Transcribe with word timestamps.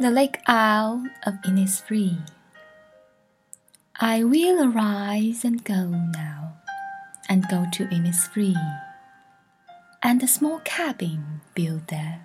The 0.00 0.10
Lake 0.10 0.38
Isle 0.46 1.04
of 1.26 1.34
Innisfree. 1.44 2.26
I 4.00 4.24
will 4.24 4.72
arise 4.72 5.44
and 5.44 5.62
go 5.62 5.88
now, 5.88 6.56
and 7.28 7.46
go 7.50 7.66
to 7.74 7.84
Innisfree, 7.84 8.56
and 10.02 10.22
a 10.22 10.26
small 10.26 10.60
cabin 10.60 11.42
built 11.54 11.88
there, 11.88 12.24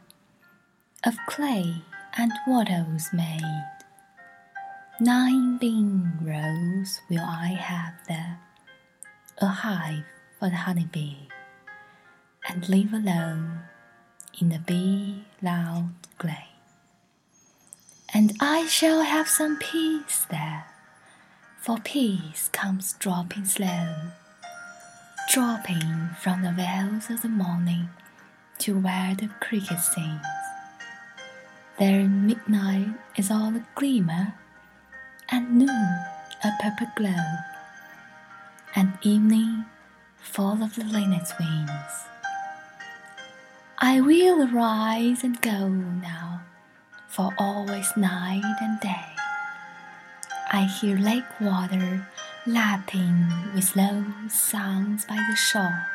of 1.04 1.18
clay 1.28 1.82
and 2.18 2.32
wattles 2.48 3.10
made. 3.12 3.70
Nine 5.02 5.58
bean 5.58 6.14
rows 6.22 7.02
will 7.10 7.26
I 7.28 7.60
have 7.60 7.96
there, 8.08 8.40
a 9.40 9.48
hive 9.48 10.06
for 10.40 10.48
the 10.48 10.64
honey 10.64 10.88
bee, 10.90 11.28
and 12.48 12.70
live 12.70 12.94
alone 12.94 13.64
in 14.40 14.48
the 14.48 14.60
bee 14.60 15.26
loud 15.42 15.90
glade. 16.18 16.55
And 18.16 18.32
I 18.40 18.66
shall 18.68 19.02
have 19.02 19.28
some 19.28 19.58
peace 19.58 20.26
there, 20.30 20.68
for 21.60 21.80
peace 21.80 22.48
comes 22.54 22.94
dropping 22.94 23.44
slow, 23.44 23.90
dropping 25.30 26.12
from 26.22 26.42
the 26.42 26.54
veils 26.54 27.10
of 27.10 27.24
the 27.24 27.28
morning 27.28 27.90
to 28.60 28.80
where 28.80 29.16
the 29.16 29.28
cricket 29.42 29.82
sings. 29.82 30.22
There 31.78 32.08
midnight 32.08 32.96
is 33.18 33.30
all 33.30 33.54
a 33.54 33.66
glimmer, 33.76 34.34
and 35.28 35.58
noon 35.58 36.00
a 36.42 36.52
purple 36.62 36.88
glow, 36.96 37.26
and 38.78 38.98
evening 39.02 39.66
full 40.16 40.64
of 40.64 40.76
the 40.76 40.86
linnet's 40.86 41.34
wings. 41.38 42.08
I 43.78 44.00
will 44.00 44.42
arise 44.42 45.22
and 45.26 45.42
go 45.42 45.68
now 45.68 46.35
for 47.16 47.34
always 47.38 47.96
night 47.96 48.44
and 48.60 48.78
day. 48.82 49.06
I 50.52 50.64
hear 50.66 50.98
lake 50.98 51.40
water 51.40 52.06
lapping 52.46 53.32
with 53.54 53.74
low 53.74 54.04
sounds 54.28 55.06
by 55.06 55.16
the 55.16 55.36
shore, 55.38 55.88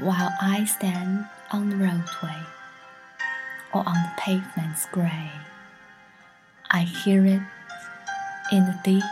while 0.00 0.32
I 0.40 0.64
stand 0.64 1.26
on 1.50 1.68
the 1.68 1.76
roadway 1.76 2.40
or 3.74 3.86
on 3.86 3.92
the 3.92 4.12
pavement's 4.16 4.86
gray. 4.86 5.30
I 6.70 6.80
hear 6.80 7.26
it 7.26 7.42
in 8.50 8.64
the 8.64 8.80
deep 8.82 9.02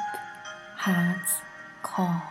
heart's 0.76 1.42
call. 1.82 2.29